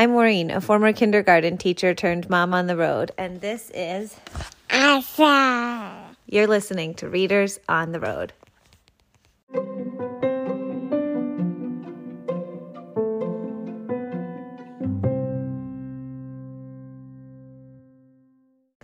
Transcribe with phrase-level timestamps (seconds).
[0.00, 4.16] I'm Maureen, a former kindergarten teacher turned mom on the road, and this is
[4.70, 6.16] Asa.
[6.24, 8.32] You're listening to Readers on the Road.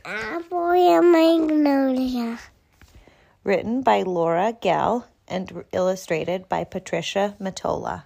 [0.04, 2.38] Apple Magnolia.
[3.42, 8.02] Written by Laura Gehl and illustrated by Patricia Metola.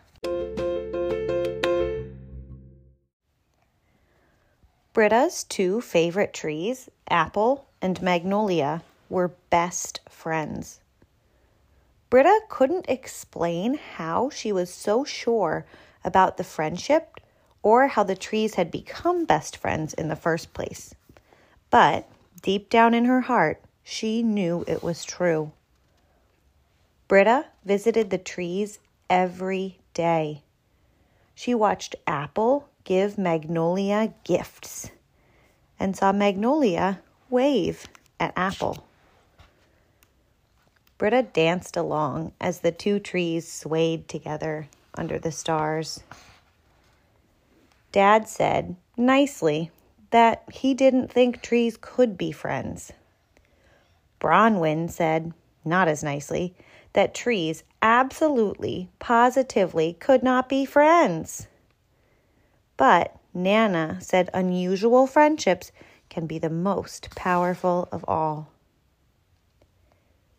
[4.93, 10.81] Britta's two favorite trees, Apple and Magnolia, were best friends.
[12.09, 15.65] Britta couldn't explain how she was so sure
[16.05, 17.21] about the friendship
[17.63, 20.93] or how the trees had become best friends in the first place.
[21.71, 22.09] But
[22.43, 25.53] deep down in her heart, she knew it was true.
[27.07, 30.43] Britta visited the trees every day.
[31.37, 34.91] She watched Apple give Magnolia gifts
[35.79, 37.87] and saw Magnolia wave
[38.19, 38.87] at Apple.
[40.99, 46.03] Britta danced along as the two trees swayed together under the stars.
[47.93, 49.71] Dad said, nicely,
[50.11, 52.93] that he didn't think trees could be friends.
[54.21, 55.33] Bronwyn said,
[55.65, 56.55] not as nicely,
[56.93, 61.47] that trees absolutely, positively could not be friends.
[62.81, 65.71] But Nana said unusual friendships
[66.09, 68.49] can be the most powerful of all.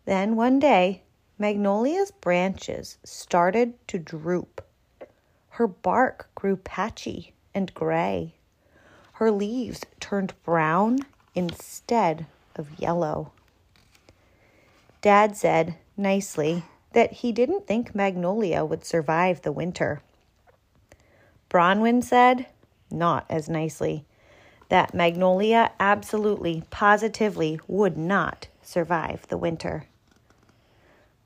[0.06, 1.04] Then one day,
[1.38, 4.66] Magnolia's branches started to droop.
[5.50, 8.34] Her bark grew patchy and gray.
[9.12, 10.98] Her leaves turned brown
[11.36, 13.30] instead of yellow.
[15.00, 20.02] Dad said, nicely, that he didn't think Magnolia would survive the winter.
[21.52, 22.46] Bronwyn said,
[22.90, 24.06] not as nicely,
[24.70, 29.84] that Magnolia absolutely, positively would not survive the winter.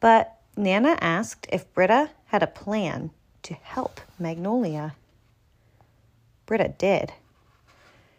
[0.01, 3.13] But Nana asked if Britta had a plan
[3.45, 4.97] to help Magnolia.
[6.45, 7.13] Britta did.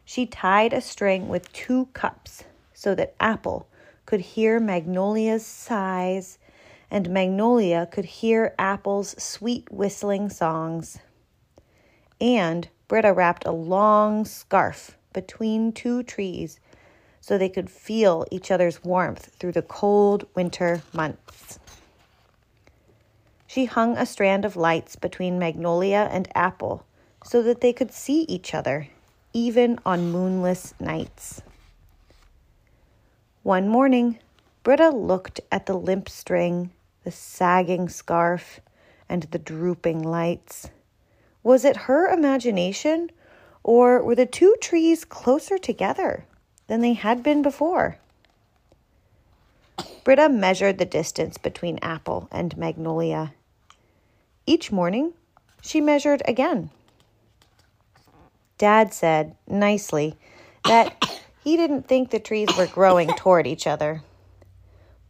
[0.06, 3.68] She tied a string with two cups so that Apple
[4.06, 6.38] could hear Magnolia's sighs
[6.90, 11.00] and Magnolia could hear Apple's sweet whistling songs.
[12.20, 16.60] And Britta wrapped a long scarf between two trees
[17.22, 21.60] so they could feel each other's warmth through the cold winter months.
[23.48, 26.86] She hung a strand of lights between Magnolia and Apple
[27.24, 28.88] so that they could see each other,
[29.34, 31.42] even on moonless nights.
[33.44, 34.20] One morning,
[34.64, 36.72] Britta looked at the limp string,
[37.04, 38.60] the sagging scarf,
[39.08, 40.70] and the drooping lights.
[41.48, 43.10] Was it her imagination,
[43.64, 46.26] or were the two trees closer together
[46.68, 48.00] than they had been before?
[50.04, 53.34] Britta measured the distance between Apple and Magnolia.
[54.46, 55.14] Each morning,
[55.62, 56.70] she measured again.
[58.58, 60.18] Dad said, nicely,
[60.66, 64.02] that he didn't think the trees were growing toward each other.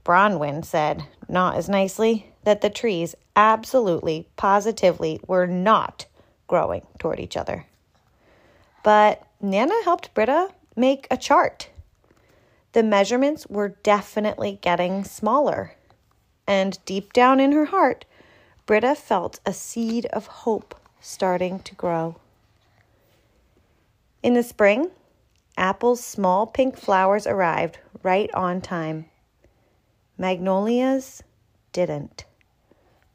[0.06, 6.06] Bronwyn said, not as nicely, that the trees absolutely, positively were not
[6.48, 7.66] growing toward each other.
[8.84, 11.70] But Nana helped Britta make a chart.
[12.74, 15.74] The measurements were definitely getting smaller.
[16.48, 18.06] And deep down in her heart,
[18.66, 22.18] Britta felt a seed of hope starting to grow.
[24.24, 24.92] In the spring,
[25.58, 29.06] Apple's small pink flowers arrived right on time.
[30.18, 31.24] Magnolias
[31.72, 32.26] didn't.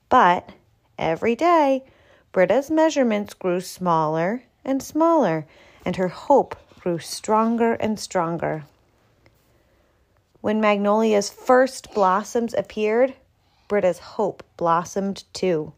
[0.09, 0.50] But
[0.98, 1.84] every day,
[2.32, 5.47] Britta's measurements grew smaller and smaller,
[5.84, 8.65] and her hope grew stronger and stronger.
[10.41, 13.15] When Magnolia's first blossoms appeared,
[13.68, 15.74] Britta's hope blossomed too.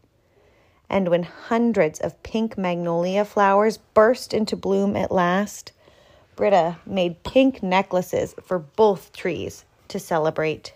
[0.89, 5.73] And when hundreds of pink magnolia flowers burst into bloom at last,
[6.35, 10.73] Britta made pink necklaces for both trees to celebrate.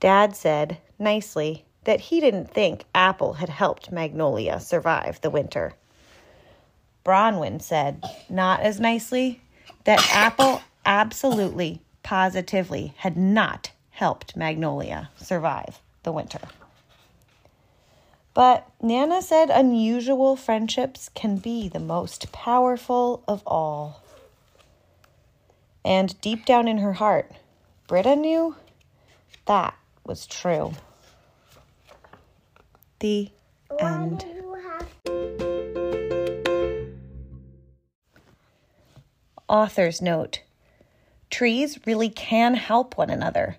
[0.00, 5.74] Dad said, nicely, that he didn't think Apple had helped Magnolia survive the winter.
[7.04, 9.40] Bronwyn said, not as nicely,
[9.84, 16.40] that Apple absolutely, positively had not helped Magnolia survive the winter.
[18.34, 24.02] But Nana said unusual friendships can be the most powerful of all.
[25.84, 27.30] And deep down in her heart,
[27.88, 28.56] Britta knew
[29.46, 29.74] that
[30.04, 30.72] was true
[33.02, 33.28] the
[33.80, 34.24] end.
[39.48, 40.40] Author's note
[41.28, 43.56] Trees really can help one another.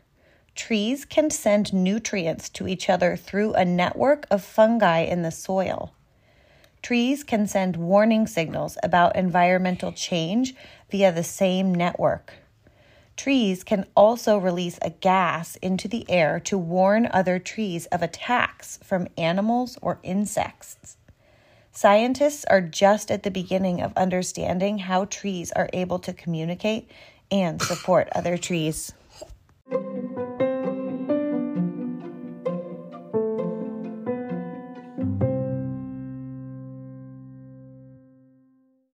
[0.55, 5.93] Trees can send nutrients to each other through a network of fungi in the soil.
[6.81, 10.55] Trees can send warning signals about environmental change
[10.89, 12.33] via the same network.
[13.15, 18.79] Trees can also release a gas into the air to warn other trees of attacks
[18.83, 20.97] from animals or insects.
[21.71, 26.89] Scientists are just at the beginning of understanding how trees are able to communicate
[27.31, 28.93] and support other trees.